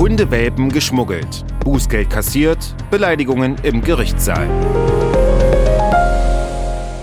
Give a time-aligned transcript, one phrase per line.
[0.00, 4.48] Hundewelpen geschmuggelt, Bußgeld kassiert, Beleidigungen im Gerichtssaal.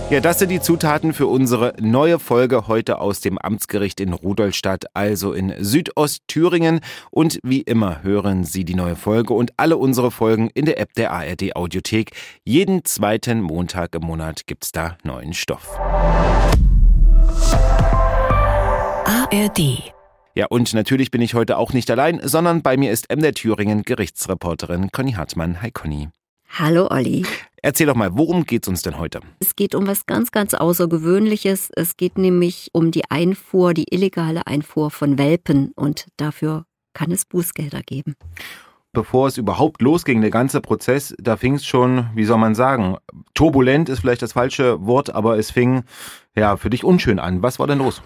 [0.10, 4.86] Ja, das sind die Zutaten für unsere neue Folge heute aus dem Amtsgericht in Rudolstadt,
[4.96, 6.80] also in Südostthüringen.
[7.12, 10.96] Und wie immer hören Sie die neue Folge und alle unsere Folgen in der App
[10.96, 12.14] der ARD Audiothek.
[12.46, 15.78] Jeden zweiten Montag im Monat gibt's da neuen Stoff.
[19.06, 19.94] ARD
[20.38, 23.82] ja, und natürlich bin ich heute auch nicht allein, sondern bei mir ist MDR Thüringen
[23.82, 25.64] Gerichtsreporterin Conny Hartmann.
[25.64, 26.10] Hi Conny.
[26.60, 27.26] Hallo Olli.
[27.64, 29.22] Erzähl doch mal, worum geht's uns denn heute?
[29.40, 31.72] Es geht um was ganz, ganz Außergewöhnliches.
[31.76, 37.26] Es geht nämlich um die Einfuhr, die illegale Einfuhr von Welpen und dafür kann es
[37.26, 38.14] Bußgelder geben.
[38.94, 42.98] Bevor es überhaupt losging, der ganze Prozess, da fing es schon, wie soll man sagen,
[43.34, 45.84] turbulent ist vielleicht das falsche Wort, aber es fing
[46.36, 47.42] ja für dich unschön an.
[47.42, 48.04] Was war denn los?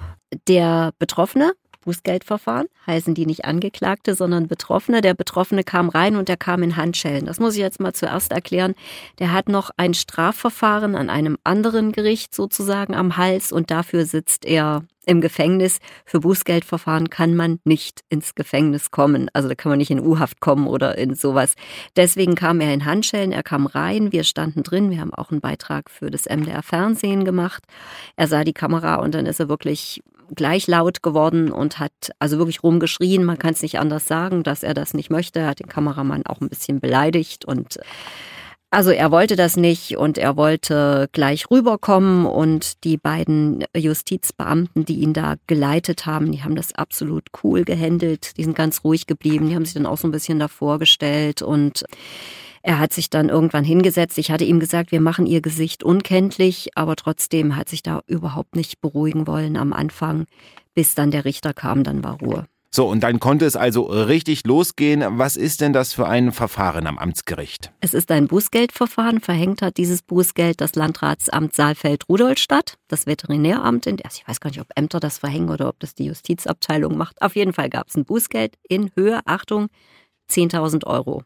[0.47, 5.01] Der Betroffene Bußgeldverfahren, heißen die nicht Angeklagte, sondern Betroffene.
[5.01, 7.25] Der Betroffene kam rein und der kam in Handschellen.
[7.25, 8.75] Das muss ich jetzt mal zuerst erklären.
[9.19, 14.45] Der hat noch ein Strafverfahren an einem anderen Gericht sozusagen am Hals und dafür sitzt
[14.45, 15.79] er im Gefängnis.
[16.05, 19.29] Für Bußgeldverfahren kann man nicht ins Gefängnis kommen.
[19.33, 21.55] Also da kann man nicht in U-Haft kommen oder in sowas.
[21.95, 25.41] Deswegen kam er in Handschellen, er kam rein, wir standen drin, wir haben auch einen
[25.41, 27.63] Beitrag für das MDR Fernsehen gemacht.
[28.15, 30.01] Er sah die Kamera und dann ist er wirklich
[30.35, 33.23] gleich laut geworden und hat also wirklich rumgeschrien.
[33.23, 35.39] Man kann es nicht anders sagen, dass er das nicht möchte.
[35.39, 37.79] Er hat den Kameramann auch ein bisschen beleidigt und
[38.73, 45.01] also er wollte das nicht und er wollte gleich rüberkommen und die beiden Justizbeamten, die
[45.01, 48.37] ihn da geleitet haben, die haben das absolut cool gehandelt.
[48.37, 49.49] Die sind ganz ruhig geblieben.
[49.49, 51.83] Die haben sich dann auch so ein bisschen davor gestellt und
[52.63, 54.17] er hat sich dann irgendwann hingesetzt.
[54.17, 58.55] Ich hatte ihm gesagt, wir machen ihr Gesicht unkenntlich, aber trotzdem hat sich da überhaupt
[58.55, 60.25] nicht beruhigen wollen am Anfang,
[60.73, 62.45] bis dann der Richter kam, dann war Ruhe.
[62.73, 65.03] So, und dann konnte es also richtig losgehen.
[65.19, 67.73] Was ist denn das für ein Verfahren am Amtsgericht?
[67.81, 69.19] Es ist ein Bußgeldverfahren.
[69.19, 73.87] Verhängt hat dieses Bußgeld das Landratsamt Saalfeld-Rudolstadt, das Veterinäramt.
[73.87, 76.97] In, also ich weiß gar nicht, ob Ämter das verhängen oder ob das die Justizabteilung
[76.97, 77.21] macht.
[77.21, 79.67] Auf jeden Fall gab es ein Bußgeld in Höhe, Achtung,
[80.29, 81.23] 10.000 Euro.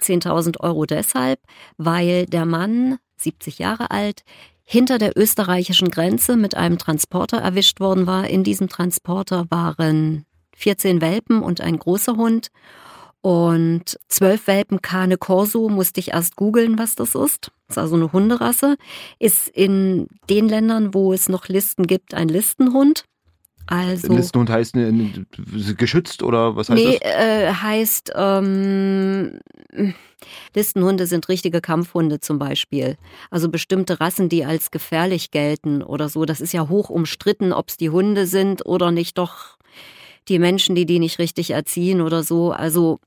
[0.00, 1.40] 10.000 Euro deshalb,
[1.76, 4.24] weil der Mann, 70 Jahre alt,
[4.64, 8.28] hinter der österreichischen Grenze mit einem Transporter erwischt worden war.
[8.28, 10.24] In diesem Transporter waren
[10.56, 12.48] 14 Welpen und ein großer Hund.
[13.20, 17.50] Und zwölf Welpen Cane Corso musste ich erst googeln, was das ist.
[17.68, 18.76] Das ist also eine Hunderasse.
[19.18, 23.04] Ist in den Ländern, wo es noch Listen gibt, ein Listenhund.
[23.66, 25.24] Also, Listenhund heißt äh,
[25.76, 27.10] geschützt oder was heißt nee, das?
[27.10, 29.40] Äh, heißt, ähm,
[30.54, 32.96] Listenhunde sind richtige Kampfhunde zum Beispiel.
[33.30, 36.24] Also bestimmte Rassen, die als gefährlich gelten oder so.
[36.24, 39.56] Das ist ja hoch umstritten, ob es die Hunde sind oder nicht doch
[40.28, 42.52] die Menschen, die die nicht richtig erziehen oder so.
[42.52, 43.00] Also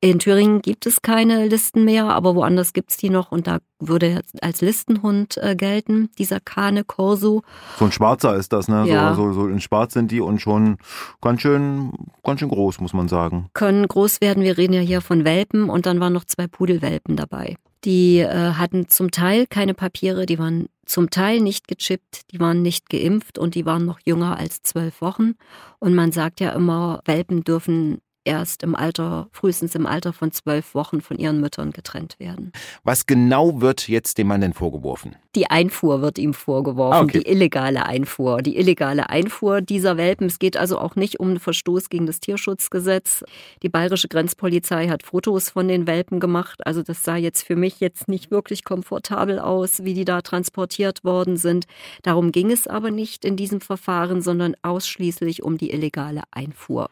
[0.00, 3.58] in Thüringen gibt es keine Listen mehr, aber woanders gibt es die noch und da
[3.80, 7.42] würde er als Listenhund äh, gelten, dieser Cane Corso.
[7.78, 8.86] So ein Schwarzer ist das, ne?
[8.86, 9.14] Ja.
[9.14, 10.78] So, so, so in Schwarz sind die und schon
[11.20, 11.92] ganz schön,
[12.22, 13.48] ganz schön groß, muss man sagen.
[13.54, 17.16] Können groß werden, wir reden ja hier von Welpen und dann waren noch zwei Pudelwelpen
[17.16, 17.56] dabei.
[17.84, 22.62] Die äh, hatten zum Teil keine Papiere, die waren zum Teil nicht gechippt, die waren
[22.62, 25.34] nicht geimpft und die waren noch jünger als zwölf Wochen.
[25.78, 27.98] Und man sagt ja immer, Welpen dürfen
[28.28, 32.52] erst im Alter, frühestens im Alter von zwölf Wochen von ihren Müttern getrennt werden.
[32.84, 35.16] Was genau wird jetzt dem Mann denn vorgeworfen?
[35.34, 37.20] Die Einfuhr wird ihm vorgeworfen, Ah, okay.
[37.20, 38.42] die illegale Einfuhr.
[38.42, 40.26] Die illegale Einfuhr dieser Welpen.
[40.26, 43.24] Es geht also auch nicht um einen Verstoß gegen das Tierschutzgesetz.
[43.62, 46.66] Die bayerische Grenzpolizei hat Fotos von den Welpen gemacht.
[46.66, 51.02] Also das sah jetzt für mich jetzt nicht wirklich komfortabel aus, wie die da transportiert
[51.04, 51.66] worden sind.
[52.02, 56.90] Darum ging es aber nicht in diesem Verfahren, sondern ausschließlich um die illegale Einfuhr.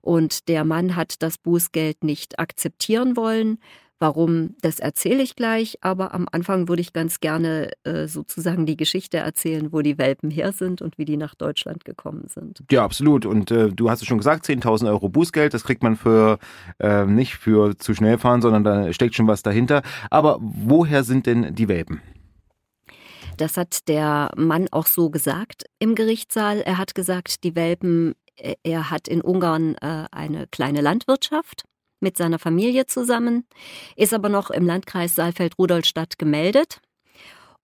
[0.00, 3.58] Und der Mann hat das Bußgeld nicht akzeptieren wollen.
[4.00, 8.76] Warum, das erzähle ich gleich, aber am Anfang würde ich ganz gerne äh, sozusagen die
[8.76, 12.62] Geschichte erzählen, wo die Welpen her sind und wie die nach Deutschland gekommen sind.
[12.70, 13.26] Ja, absolut.
[13.26, 16.38] Und äh, du hast es schon gesagt, 10.000 Euro Bußgeld, das kriegt man für
[16.78, 19.82] äh, nicht für zu schnell fahren, sondern da steckt schon was dahinter.
[20.10, 22.00] Aber woher sind denn die Welpen?
[23.36, 26.60] Das hat der Mann auch so gesagt im Gerichtssaal.
[26.60, 28.14] Er hat gesagt, die Welpen,
[28.62, 31.64] er hat in Ungarn äh, eine kleine Landwirtschaft
[32.00, 33.44] mit seiner Familie zusammen,
[33.96, 36.80] ist aber noch im Landkreis Saalfeld-Rudolstadt gemeldet.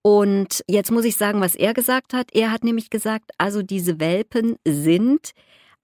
[0.02, 2.28] Und jetzt muss ich sagen, was er gesagt hat.
[2.34, 5.30] Er hat nämlich gesagt, also diese Welpen sind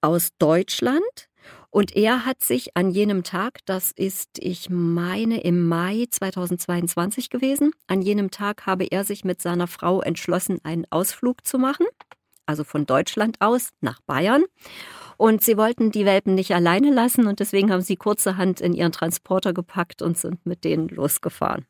[0.01, 1.29] aus Deutschland.
[1.71, 7.71] Und er hat sich an jenem Tag, das ist, ich meine, im Mai 2022 gewesen,
[7.87, 11.87] an jenem Tag habe er sich mit seiner Frau entschlossen, einen Ausflug zu machen.
[12.51, 14.43] Also von Deutschland aus nach Bayern.
[15.17, 18.91] Und sie wollten die Welpen nicht alleine lassen und deswegen haben sie kurzerhand in ihren
[18.91, 21.65] Transporter gepackt und sind mit denen losgefahren.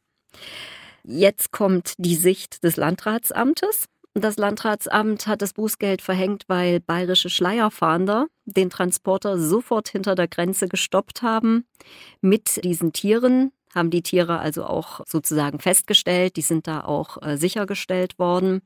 [1.04, 3.86] Jetzt kommt die Sicht des Landratsamtes.
[4.14, 10.68] Das Landratsamt hat das Bußgeld verhängt, weil bayerische Schleierfahnder den Transporter sofort hinter der Grenze
[10.68, 11.66] gestoppt haben
[12.22, 17.38] mit diesen Tieren, haben die Tiere also auch sozusagen festgestellt, die sind da auch äh,
[17.38, 18.62] sichergestellt worden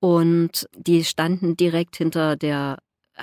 [0.00, 2.78] und die standen direkt hinter der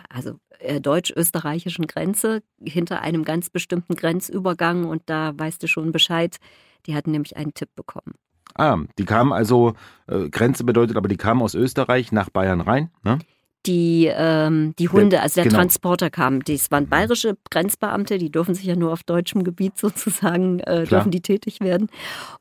[0.09, 6.37] also äh, deutsch-österreichischen Grenze, hinter einem ganz bestimmten Grenzübergang und da weißt du schon Bescheid,
[6.85, 8.15] die hatten nämlich einen Tipp bekommen.
[8.55, 9.73] Ah, die kamen also,
[10.07, 13.19] äh, Grenze bedeutet, aber die kamen aus Österreich nach Bayern rein, ne?
[13.65, 15.57] Die, ähm, die Hunde, also der genau.
[15.57, 16.41] Transporter kam.
[16.43, 21.11] Das waren bayerische Grenzbeamte, die dürfen sich ja nur auf deutschem Gebiet sozusagen, äh, dürfen
[21.11, 21.89] die tätig werden.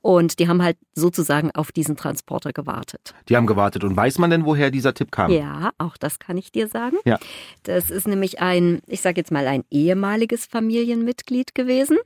[0.03, 3.15] Und die haben halt sozusagen auf diesen Transporter gewartet.
[3.29, 3.83] Die haben gewartet.
[3.83, 5.33] Und weiß man denn, woher dieser Tipp kam?
[5.33, 6.97] Ja, auch das kann ich dir sagen.
[7.05, 7.19] Ja.
[7.65, 11.99] Das ist nämlich ein, ich sage jetzt mal, ein ehemaliges Familienmitglied gewesen.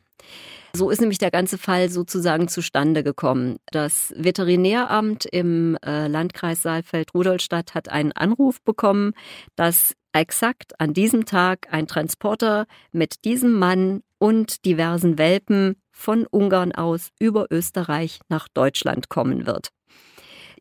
[0.73, 3.59] So ist nämlich der ganze Fall sozusagen zustande gekommen.
[3.73, 9.13] Das Veterinäramt im äh, Landkreis Saalfeld-Rudolstadt hat einen Anruf bekommen,
[9.57, 16.73] dass exakt an diesem Tag ein Transporter mit diesem Mann und diversen Welpen von Ungarn
[16.73, 19.71] aus über Österreich nach Deutschland kommen wird.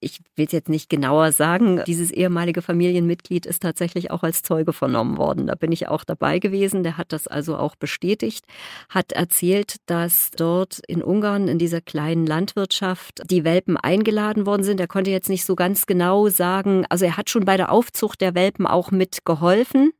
[0.02, 1.82] Ich will es jetzt nicht genauer sagen.
[1.86, 5.48] Dieses ehemalige Familienmitglied ist tatsächlich auch als Zeuge vernommen worden.
[5.48, 6.84] Da bin ich auch dabei gewesen.
[6.84, 8.46] Der hat das also auch bestätigt,
[8.90, 14.80] hat erzählt, dass dort in Ungarn in dieser kleinen Landwirtschaft die Welpen eingeladen worden sind.
[14.80, 18.22] Er konnte jetzt nicht so ganz genau sagen, also er hat schon bei der Aufzucht
[18.22, 19.92] der Welpen auch mitgeholfen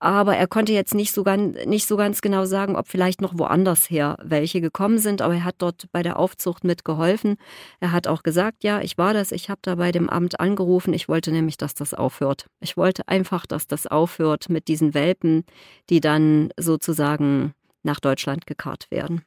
[0.00, 3.38] aber er konnte jetzt nicht so, ganz, nicht so ganz genau sagen, ob vielleicht noch
[3.38, 5.20] woanders her welche gekommen sind.
[5.20, 7.36] Aber er hat dort bei der Aufzucht mitgeholfen.
[7.80, 10.94] Er hat auch gesagt, ja, ich war das, ich habe da bei dem Amt angerufen.
[10.94, 12.46] Ich wollte nämlich, dass das aufhört.
[12.60, 15.44] Ich wollte einfach, dass das aufhört mit diesen Welpen,
[15.90, 17.52] die dann sozusagen
[17.82, 19.22] nach Deutschland gekarrt werden.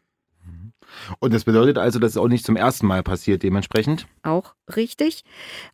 [1.20, 4.08] Und das bedeutet also, dass es auch nicht zum ersten Mal passiert, dementsprechend?
[4.24, 5.24] Auch richtig.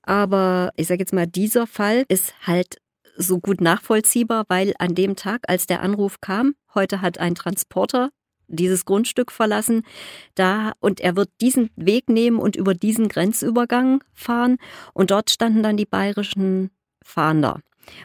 [0.03, 2.77] Aber ich sage jetzt mal, dieser Fall ist halt
[3.19, 8.09] so gut nachvollziehbar, weil an dem Tag, als der Anruf kam, heute hat ein Transporter
[8.47, 9.83] dieses Grundstück verlassen,
[10.33, 14.57] da und er wird diesen Weg nehmen und über diesen Grenzübergang fahren
[14.93, 16.71] und dort standen dann die bayerischen
[17.03, 17.59] Fahnder.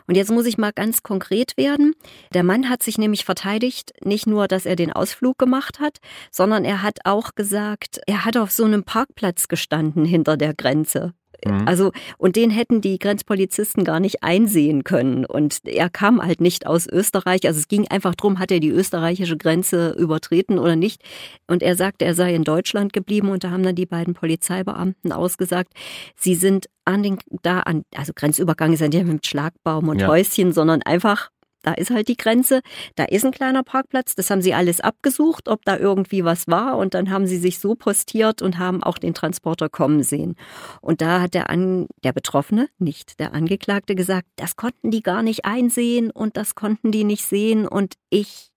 [0.06, 1.94] Und jetzt muss ich mal ganz konkret werden.
[2.32, 5.98] Der Mann hat sich nämlich verteidigt, nicht nur, dass er den Ausflug gemacht hat,
[6.30, 11.12] sondern er hat auch gesagt, er hat auf so einem Parkplatz gestanden hinter der Grenze.
[11.46, 11.66] Mhm.
[11.66, 15.24] Also, und den hätten die Grenzpolizisten gar nicht einsehen können.
[15.24, 17.46] Und er kam halt nicht aus Österreich.
[17.46, 21.02] Also es ging einfach drum, hat er die österreichische Grenze übertreten oder nicht.
[21.46, 25.12] Und er sagte, er sei in Deutschland geblieben und da haben dann die beiden Polizeibeamten
[25.12, 25.72] ausgesagt,
[26.16, 30.08] sie sind an den, da an, also Grenzübergang ist ja nicht mit Schlagbaum und ja.
[30.08, 31.30] Häuschen, sondern einfach
[31.64, 32.60] da ist halt die Grenze.
[32.94, 34.14] Da ist ein kleiner Parkplatz.
[34.14, 36.76] Das haben sie alles abgesucht, ob da irgendwie was war.
[36.76, 40.36] Und dann haben sie sich so postiert und haben auch den Transporter kommen sehen.
[40.80, 45.22] Und da hat der, An der Betroffene, nicht der Angeklagte, gesagt, das konnten die gar
[45.22, 47.66] nicht einsehen und das konnten die nicht sehen.
[47.66, 48.50] Und ich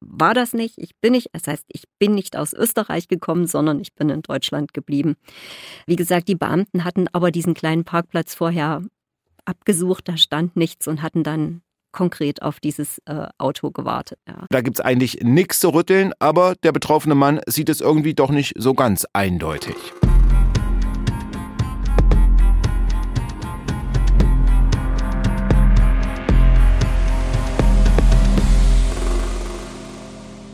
[0.00, 0.74] war das nicht.
[0.76, 4.22] Ich bin nicht, das heißt, ich bin nicht aus Österreich gekommen, sondern ich bin in
[4.22, 5.16] Deutschland geblieben.
[5.86, 8.82] Wie gesagt, die Beamten hatten aber diesen kleinen Parkplatz vorher
[9.44, 14.18] abgesucht, da stand nichts und hatten dann konkret auf dieses äh, Auto gewartet.
[14.26, 14.46] Ja.
[14.50, 18.30] Da gibt es eigentlich nichts zu rütteln, aber der betroffene Mann sieht es irgendwie doch
[18.30, 19.76] nicht so ganz eindeutig.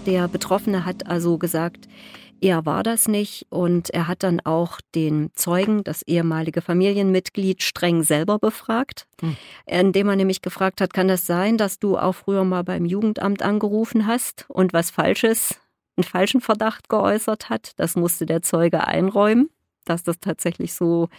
[0.09, 1.87] Der Betroffene hat also gesagt,
[2.41, 8.03] er war das nicht und er hat dann auch den Zeugen, das ehemalige Familienmitglied, streng
[8.03, 9.37] selber befragt, hm.
[9.67, 13.43] indem er nämlich gefragt hat, kann das sein, dass du auch früher mal beim Jugendamt
[13.43, 15.61] angerufen hast und was Falsches,
[15.99, 17.73] einen falschen Verdacht geäußert hat?
[17.77, 19.51] Das musste der Zeuge einräumen,
[19.85, 21.11] dass das tatsächlich so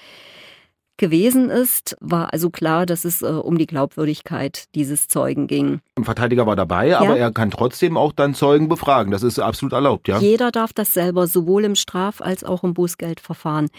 [0.99, 5.79] gewesen ist, war also klar, dass es äh, um die Glaubwürdigkeit dieses Zeugen ging.
[5.95, 6.99] Ein Verteidiger war dabei, ja.
[6.99, 9.11] aber er kann trotzdem auch dann Zeugen befragen.
[9.11, 10.19] Das ist absolut erlaubt, ja?
[10.19, 13.69] Jeder darf das selber, sowohl im Straf- als auch im Bußgeldverfahren.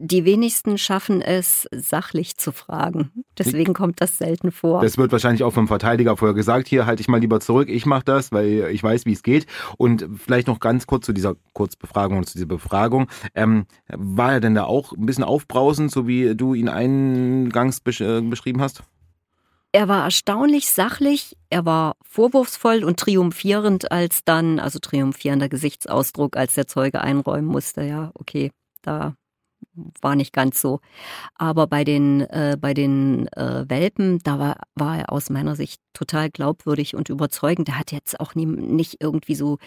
[0.00, 3.10] Die wenigsten schaffen es, sachlich zu fragen.
[3.36, 4.80] Deswegen kommt das selten vor.
[4.80, 6.68] Das wird wahrscheinlich auch vom Verteidiger vorher gesagt.
[6.68, 7.68] Hier halte ich mal lieber zurück.
[7.68, 9.46] Ich mache das, weil ich weiß, wie es geht.
[9.76, 13.08] Und vielleicht noch ganz kurz zu dieser Kurzbefragung und zu dieser Befragung.
[13.34, 18.00] Ähm, war er denn da auch ein bisschen aufbrausend, so wie du ihn eingangs besch
[18.00, 18.84] äh, beschrieben hast?
[19.72, 26.54] Er war erstaunlich sachlich, er war vorwurfsvoll und triumphierend, als dann, also triumphierender Gesichtsausdruck, als
[26.54, 28.50] der Zeuge einräumen musste, ja, okay,
[28.82, 29.14] da
[30.00, 30.80] war nicht ganz so.
[31.34, 35.80] Aber bei den, äh, bei den äh, Welpen, da war, war er aus meiner Sicht
[35.92, 37.68] total glaubwürdig und überzeugend.
[37.68, 39.58] Der hat jetzt auch nie, nicht irgendwie so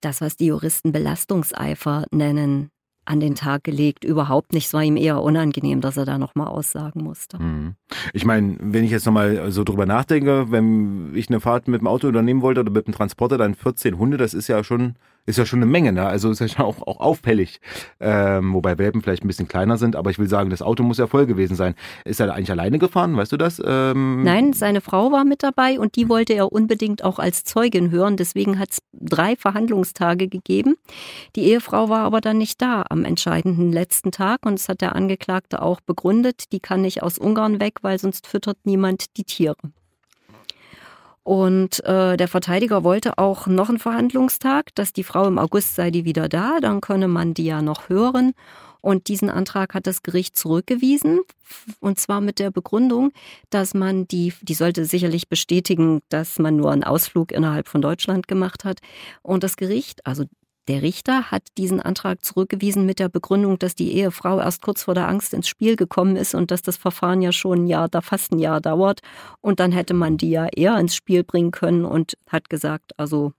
[0.00, 2.70] das, was die Juristen Belastungseifer nennen,
[3.04, 4.04] an den Tag gelegt.
[4.04, 4.66] Überhaupt nicht.
[4.66, 7.38] Es war ihm eher unangenehm, dass er da nochmal aussagen musste.
[7.42, 7.74] Mhm.
[8.12, 11.88] Ich meine, wenn ich jetzt nochmal so drüber nachdenke, wenn ich eine Fahrt mit dem
[11.88, 14.94] Auto unternehmen wollte oder mit dem Transporter, dann 14 Hunde, das ist ja schon
[15.24, 16.06] ist ja schon eine Menge, ne?
[16.06, 17.60] Also ist ja auch, auch auffällig.
[18.00, 20.98] Ähm, wobei Welpen vielleicht ein bisschen kleiner sind, aber ich will sagen, das Auto muss
[20.98, 21.74] ja voll gewesen sein.
[22.04, 23.62] Ist er eigentlich alleine gefahren, weißt du das?
[23.64, 27.90] Ähm Nein, seine Frau war mit dabei und die wollte er unbedingt auch als Zeugin
[27.90, 28.16] hören.
[28.16, 30.76] Deswegen hat es drei Verhandlungstage gegeben.
[31.36, 34.96] Die Ehefrau war aber dann nicht da am entscheidenden letzten Tag und es hat der
[34.96, 36.52] Angeklagte auch begründet.
[36.52, 39.56] Die kann nicht aus Ungarn weg, weil sonst füttert niemand die Tiere.
[41.24, 45.90] Und äh, der Verteidiger wollte auch noch einen Verhandlungstag, dass die Frau im August sei
[45.90, 48.32] die wieder da, dann könne man die ja noch hören.
[48.80, 51.20] Und diesen Antrag hat das Gericht zurückgewiesen.
[51.80, 53.12] Und zwar mit der Begründung,
[53.50, 58.26] dass man die, die sollte sicherlich bestätigen, dass man nur einen Ausflug innerhalb von Deutschland
[58.26, 58.80] gemacht hat.
[59.22, 60.24] Und das Gericht, also
[60.68, 64.94] der Richter hat diesen Antrag zurückgewiesen mit der Begründung, dass die Ehefrau erst kurz vor
[64.94, 68.00] der Angst ins Spiel gekommen ist und dass das Verfahren ja schon ein Jahr, da
[68.00, 69.00] fast ein Jahr dauert.
[69.40, 73.32] Und dann hätte man die ja eher ins Spiel bringen können und hat gesagt, also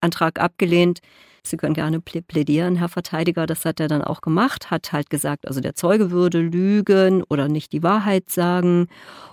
[0.00, 1.00] Antrag abgelehnt.
[1.42, 3.46] Sie können gerne plädieren, Herr Verteidiger.
[3.46, 7.48] Das hat er dann auch gemacht, hat halt gesagt, also der Zeuge würde lügen oder
[7.48, 8.88] nicht die Wahrheit sagen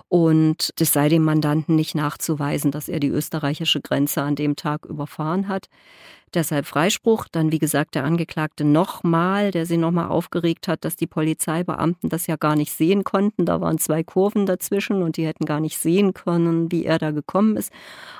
[0.08, 4.86] und es sei dem Mandanten nicht nachzuweisen, dass er die österreichische Grenze an dem Tag
[4.86, 5.66] überfahren hat.
[6.34, 7.26] Deshalb Freispruch.
[7.30, 12.26] Dann, wie gesagt, der Angeklagte nochmal, der sie nochmal aufgeregt hat, dass die Polizeibeamten das
[12.26, 13.46] ja gar nicht sehen konnten.
[13.46, 17.12] Da waren zwei Kurven dazwischen und die hätten gar nicht sehen können, wie er da
[17.12, 17.72] gekommen ist.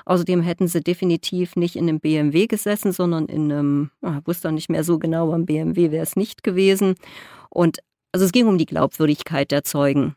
[0.05, 4.51] Außerdem hätten sie definitiv nicht in einem BMW gesessen, sondern in einem, ich ah, wusste
[4.51, 6.95] nicht mehr so genau, am BMW wäre es nicht gewesen.
[7.49, 7.79] Und
[8.11, 10.15] also es ging um die Glaubwürdigkeit der Zeugen.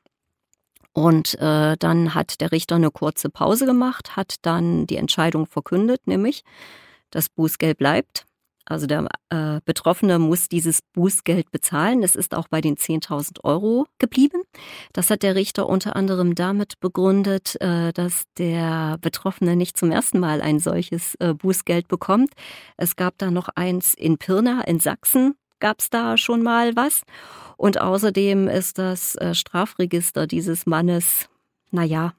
[0.93, 6.07] Und äh, dann hat der Richter eine kurze Pause gemacht, hat dann die Entscheidung verkündet,
[6.07, 6.43] nämlich
[7.11, 8.27] das Bußgeld bleibt.
[8.71, 12.05] Also der äh, Betroffene muss dieses Bußgeld bezahlen.
[12.05, 14.43] Es ist auch bei den 10.000 Euro geblieben.
[14.93, 20.21] Das hat der Richter unter anderem damit begründet, äh, dass der Betroffene nicht zum ersten
[20.21, 22.31] Mal ein solches äh, Bußgeld bekommt.
[22.77, 27.03] Es gab da noch eins in Pirna in Sachsen, gab es da schon mal was.
[27.57, 31.29] Und außerdem ist das äh, Strafregister dieses Mannes,
[31.73, 32.13] naja,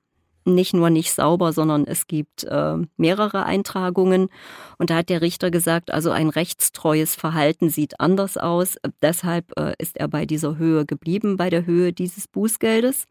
[0.45, 4.29] nicht nur nicht sauber, sondern es gibt äh, mehrere Eintragungen.
[4.77, 8.77] Und da hat der Richter gesagt, also ein rechtstreues Verhalten sieht anders aus.
[9.01, 13.05] Deshalb äh, ist er bei dieser Höhe geblieben, bei der Höhe dieses Bußgeldes.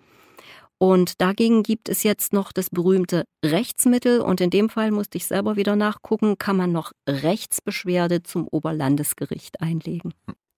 [0.83, 4.21] Und dagegen gibt es jetzt noch das berühmte Rechtsmittel.
[4.21, 9.61] Und in dem Fall musste ich selber wieder nachgucken, kann man noch Rechtsbeschwerde zum Oberlandesgericht
[9.61, 10.15] einlegen.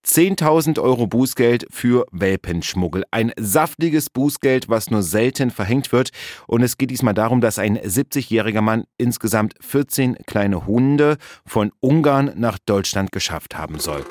[0.06, 3.04] 10.000 Euro Bußgeld für Welpenschmuggel.
[3.10, 6.10] Ein saftiges Bußgeld, was nur selten verhängt wird.
[6.46, 12.32] Und es geht diesmal darum, dass ein 70-jähriger Mann insgesamt 14 kleine Hunde von Ungarn
[12.36, 14.04] nach Deutschland geschafft haben soll.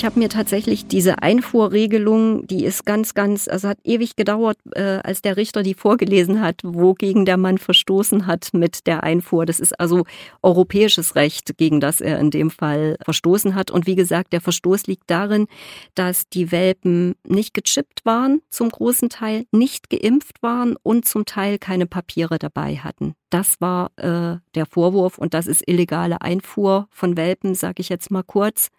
[0.00, 4.98] Ich habe mir tatsächlich diese Einfuhrregelung, die ist ganz, ganz, also hat ewig gedauert, äh,
[5.04, 9.44] als der Richter die vorgelesen hat, wogegen der Mann verstoßen hat mit der Einfuhr.
[9.44, 10.04] Das ist also
[10.42, 13.70] europäisches Recht, gegen das er in dem Fall verstoßen hat.
[13.70, 15.48] Und wie gesagt, der Verstoß liegt darin,
[15.94, 21.58] dass die Welpen nicht gechippt waren, zum großen Teil nicht geimpft waren und zum Teil
[21.58, 23.16] keine Papiere dabei hatten.
[23.30, 28.10] Das war äh, der Vorwurf und das ist illegale Einfuhr von Welpen, sage ich jetzt
[28.10, 28.70] mal kurz.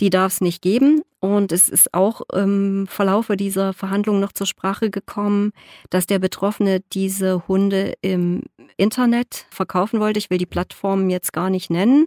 [0.00, 1.02] Die darf es nicht geben.
[1.20, 5.52] Und es ist auch im Verlaufe dieser Verhandlungen noch zur Sprache gekommen,
[5.90, 8.44] dass der Betroffene diese Hunde im
[8.78, 10.18] Internet verkaufen wollte.
[10.18, 12.06] Ich will die Plattformen jetzt gar nicht nennen.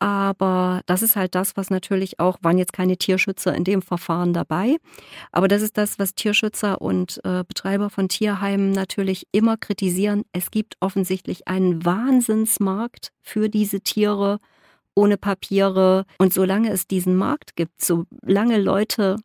[0.00, 4.32] Aber das ist halt das, was natürlich auch, waren jetzt keine Tierschützer in dem Verfahren
[4.32, 4.78] dabei.
[5.30, 10.24] Aber das ist das, was Tierschützer und äh, Betreiber von Tierheimen natürlich immer kritisieren.
[10.32, 14.38] Es gibt offensichtlich einen Wahnsinnsmarkt für diese Tiere
[14.94, 16.06] ohne Papiere.
[16.18, 19.16] Und solange es diesen Markt gibt, solange Leute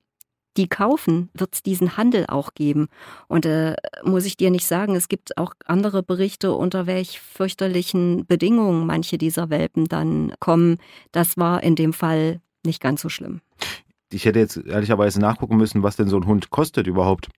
[0.57, 2.87] die kaufen, wird es diesen Handel auch geben.
[3.27, 8.25] Und äh, muss ich dir nicht sagen, es gibt auch andere Berichte, unter welch fürchterlichen
[8.25, 10.77] Bedingungen manche dieser Welpen dann kommen.
[11.11, 13.41] Das war in dem Fall nicht ganz so schlimm.
[14.11, 17.29] Ich hätte jetzt ehrlicherweise nachgucken müssen, was denn so ein Hund kostet überhaupt.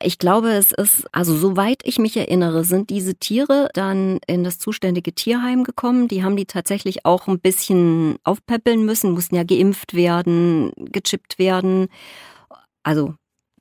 [0.00, 4.58] Ich glaube, es ist, also soweit ich mich erinnere, sind diese Tiere dann in das
[4.58, 6.08] zuständige Tierheim gekommen.
[6.08, 11.88] Die haben die tatsächlich auch ein bisschen aufpäppeln müssen, mussten ja geimpft werden, gechippt werden.
[12.82, 13.14] Also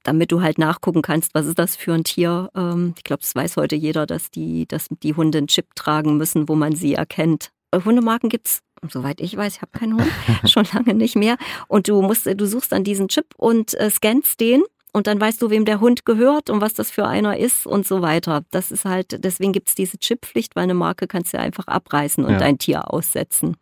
[0.03, 2.49] damit du halt nachgucken kannst, was ist das für ein Tier.
[2.55, 6.17] Ähm, ich glaube, das weiß heute jeder, dass die, dass die Hunde einen Chip tragen
[6.17, 7.51] müssen, wo man sie erkennt.
[7.71, 10.11] Äh, Hundemarken gibt's soweit ich weiß, ich habe keinen Hund,
[10.49, 11.37] schon lange nicht mehr.
[11.67, 14.63] Und du musst, du suchst dann diesen Chip und äh, scannst den
[14.97, 17.87] und dann weißt du, wem der Hund gehört und was das für einer ist und
[17.87, 18.43] so weiter.
[18.51, 22.25] Das ist halt, deswegen gibt's diese Chipppflicht, weil eine Marke kannst du ja einfach abreißen
[22.25, 22.39] und ja.
[22.39, 23.55] ein Tier aussetzen.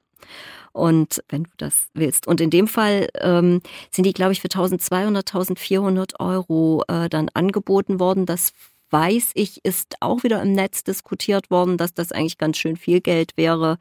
[0.72, 2.28] Und wenn du das willst.
[2.28, 3.62] Und in dem Fall ähm,
[3.92, 8.26] sind die, glaube ich, für 1200, 1400 Euro äh, dann angeboten worden.
[8.26, 8.52] Das
[8.90, 13.02] weiß ich, ist auch wieder im Netz diskutiert worden, dass das eigentlich ganz schön viel
[13.02, 13.78] Geld wäre.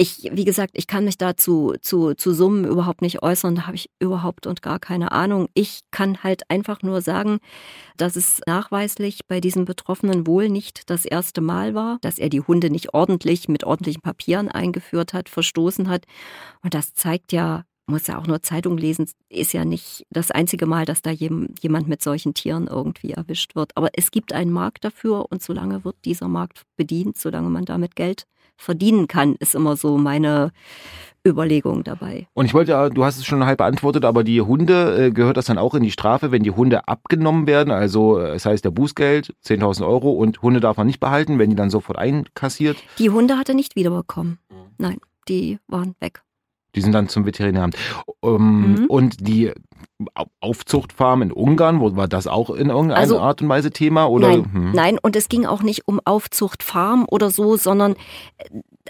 [0.00, 3.56] Ich, wie gesagt, ich kann mich dazu zu, zu Summen überhaupt nicht äußern.
[3.56, 5.48] Da habe ich überhaupt und gar keine Ahnung.
[5.54, 7.38] Ich kann halt einfach nur sagen,
[7.96, 12.40] dass es nachweislich bei diesem Betroffenen wohl nicht das erste Mal war, dass er die
[12.40, 16.04] Hunde nicht ordentlich mit ordentlichen Papieren eingeführt hat, verstoßen hat.
[16.62, 20.66] Und das zeigt ja, muss ja auch nur Zeitung lesen, ist ja nicht das einzige
[20.66, 23.72] Mal, dass da jemand mit solchen Tieren irgendwie erwischt wird.
[23.76, 27.96] Aber es gibt einen Markt dafür und solange wird dieser Markt bedient, solange man damit
[27.96, 28.26] Geld
[28.58, 30.52] verdienen kann, ist immer so meine
[31.26, 32.26] Überlegung dabei.
[32.34, 35.46] Und ich wollte, du hast es schon halb beantwortet, aber die Hunde, äh, gehört das
[35.46, 37.70] dann auch in die Strafe, wenn die Hunde abgenommen werden?
[37.70, 41.56] Also es heißt der Bußgeld, 10.000 Euro und Hunde darf man nicht behalten, wenn die
[41.56, 42.76] dann sofort einkassiert?
[42.98, 44.38] Die Hunde hat er nicht wiederbekommen.
[44.78, 44.98] Nein,
[45.28, 46.22] die waren weg.
[46.74, 47.76] Die sind dann zum Veterinäramt.
[48.20, 48.86] Um, mhm.
[48.86, 49.52] Und die
[50.40, 54.06] Aufzuchtfarm in Ungarn, wo war das auch in irgendeiner also, Art und Weise Thema?
[54.06, 54.28] Oder?
[54.28, 54.72] Nein, hm.
[54.72, 57.96] nein, und es ging auch nicht um Aufzuchtfarm oder so, sondern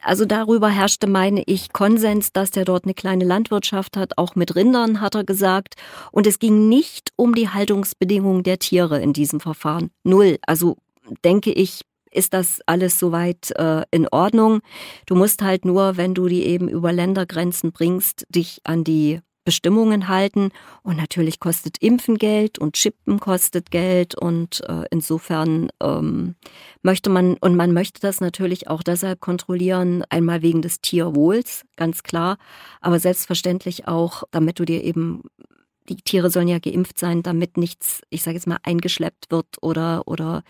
[0.02, 4.54] also darüber herrschte, meine ich, Konsens, dass der dort eine kleine Landwirtschaft hat, auch mit
[4.54, 5.74] Rindern, hat er gesagt.
[6.12, 9.90] Und es ging nicht um die Haltungsbedingungen der Tiere in diesem Verfahren.
[10.04, 10.38] Null.
[10.46, 10.76] Also
[11.24, 14.60] denke ich, ist das alles soweit äh, in Ordnung.
[15.06, 20.08] Du musst halt nur, wenn du die eben über Ländergrenzen bringst, dich an die Bestimmungen
[20.08, 20.50] halten.
[20.82, 24.14] Und natürlich kostet Impfen Geld und Chippen kostet Geld.
[24.14, 26.34] Und äh, insofern ähm,
[26.82, 32.02] möchte man, und man möchte das natürlich auch deshalb kontrollieren, einmal wegen des Tierwohls, ganz
[32.02, 32.36] klar,
[32.82, 35.22] aber selbstverständlich auch, damit du dir eben
[35.88, 40.02] die Tiere sollen ja geimpft sein, damit nichts, ich sage jetzt mal, eingeschleppt wird oder,
[40.06, 40.42] oder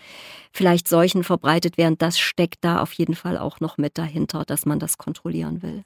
[0.51, 1.97] vielleicht Seuchen verbreitet werden.
[1.97, 5.83] Das steckt da auf jeden Fall auch noch mit dahinter, dass man das kontrollieren will.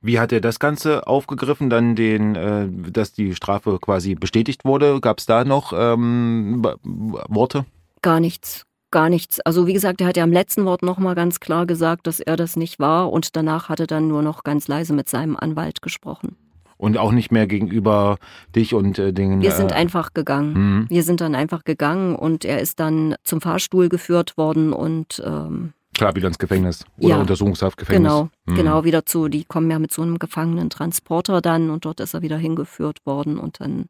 [0.00, 5.00] Wie hat er das Ganze aufgegriffen, dann den, äh, dass die Strafe quasi bestätigt wurde?
[5.00, 7.66] Gab es da noch ähm, Worte?
[8.02, 9.40] Gar nichts, gar nichts.
[9.40, 12.36] Also wie gesagt, er hat ja am letzten Wort nochmal ganz klar gesagt, dass er
[12.36, 15.82] das nicht war und danach hat er dann nur noch ganz leise mit seinem Anwalt
[15.82, 16.36] gesprochen.
[16.78, 18.18] Und auch nicht mehr gegenüber
[18.54, 19.40] dich und äh, den.
[19.40, 20.52] Wir sind äh, einfach gegangen.
[20.52, 20.86] Mhm.
[20.90, 25.72] Wir sind dann einfach gegangen und er ist dann zum Fahrstuhl geführt worden und ähm,
[25.96, 28.12] Klar, wieder ins Gefängnis oder ja, Untersuchungshaft, Gefängnis.
[28.12, 28.54] Genau, mhm.
[28.54, 32.20] genau, wieder zu, die kommen ja mit so einem Gefangenentransporter dann und dort ist er
[32.20, 33.88] wieder hingeführt worden und dann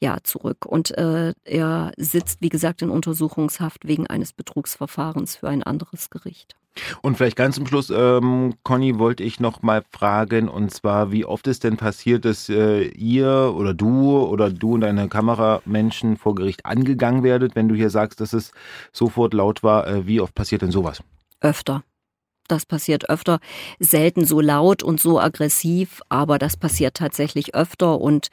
[0.00, 0.64] ja zurück.
[0.64, 6.56] Und äh, er sitzt, wie gesagt, in Untersuchungshaft wegen eines Betrugsverfahrens für ein anderes Gericht.
[7.02, 11.24] Und vielleicht ganz zum Schluss, ähm, Conny, wollte ich noch mal fragen, und zwar, wie
[11.24, 16.34] oft ist denn passiert, dass äh, ihr oder du oder du und deine Kameramenschen vor
[16.34, 18.52] Gericht angegangen werdet, wenn du hier sagst, dass es
[18.92, 19.86] sofort laut war?
[19.86, 21.02] Äh, wie oft passiert denn sowas?
[21.40, 21.82] Öfter.
[22.48, 23.40] Das passiert öfter,
[23.78, 28.00] selten so laut und so aggressiv, aber das passiert tatsächlich öfter.
[28.00, 28.28] Und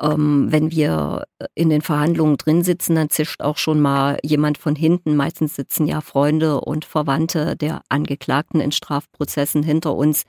[0.00, 4.76] ähm, wenn wir in den Verhandlungen drin sitzen, dann zischt auch schon mal jemand von
[4.76, 5.16] hinten.
[5.16, 10.24] Meistens sitzen ja Freunde und Verwandte der Angeklagten in Strafprozessen hinter uns.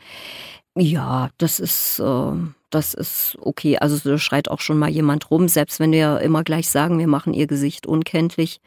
[0.75, 2.31] Ja, das ist, äh,
[2.69, 3.77] das ist okay.
[3.79, 7.07] Also da schreit auch schon mal jemand rum, selbst wenn wir immer gleich sagen, wir
[7.07, 8.61] machen ihr Gesicht unkenntlich.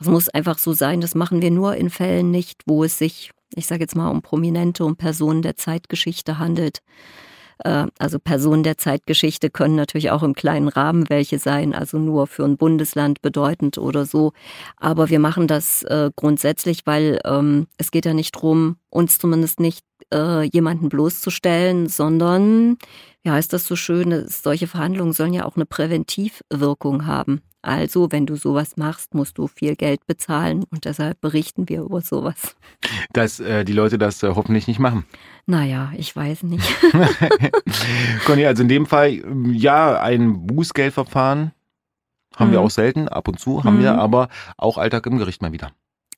[0.00, 3.32] Es muss einfach so sein, das machen wir nur in Fällen nicht, wo es sich,
[3.54, 6.82] ich sage jetzt mal, um Prominente, um Personen der Zeitgeschichte handelt.
[7.64, 12.26] Äh, also Personen der Zeitgeschichte können natürlich auch im kleinen Rahmen welche sein, also nur
[12.26, 14.32] für ein Bundesland bedeutend oder so.
[14.76, 19.60] Aber wir machen das äh, grundsätzlich, weil ähm, es geht ja nicht drum, uns zumindest
[19.60, 22.78] nicht äh, jemanden bloßzustellen, sondern,
[23.22, 27.42] wie heißt das so schön, solche Verhandlungen sollen ja auch eine Präventivwirkung haben.
[27.62, 32.00] Also, wenn du sowas machst, musst du viel Geld bezahlen und deshalb berichten wir über
[32.00, 32.56] sowas.
[33.12, 35.04] Dass äh, die Leute das äh, hoffentlich nicht machen.
[35.46, 36.64] Naja, ich weiß nicht.
[38.26, 41.52] Conny, also in dem Fall, ja, ein Bußgeldverfahren
[42.36, 42.52] haben mhm.
[42.52, 43.82] wir auch selten, ab und zu haben mhm.
[43.82, 45.72] wir, aber auch Alltag im Gericht mal wieder.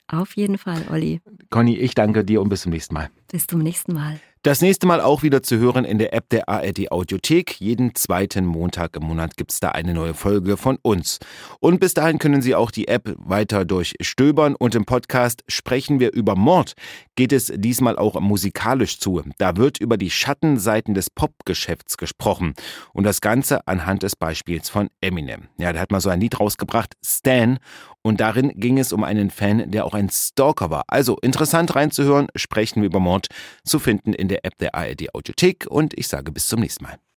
[0.09, 1.20] Auf jeden Fall, Olli.
[1.50, 3.11] Conny, ich danke dir und bis zum nächsten Mal.
[3.31, 4.20] Bis zum nächsten Mal.
[4.42, 7.61] Das nächste Mal auch wieder zu hören in der App der ARD Audiothek.
[7.61, 11.18] Jeden zweiten Montag im Monat gibt's da eine neue Folge von uns.
[11.61, 16.14] Und bis dahin können Sie auch die App weiter durchstöbern und im Podcast sprechen wir
[16.14, 16.72] über Mord.
[17.16, 19.22] Geht es diesmal auch musikalisch zu.
[19.37, 22.55] Da wird über die Schattenseiten des Popgeschäfts gesprochen.
[22.94, 25.48] Und das Ganze anhand des Beispiels von Eminem.
[25.59, 27.59] Ja, der hat mal so ein Lied rausgebracht, Stan.
[28.03, 30.85] Und darin ging es um einen Fan, der auch ein Stalker war.
[30.87, 33.27] Also interessant reinzuhören, sprechen wir über Mord,
[33.65, 37.01] zu finden in der App der ARD Audiothek und ich sage bis zum nächsten Mal.